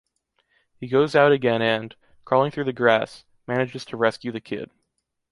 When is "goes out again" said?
0.87-1.61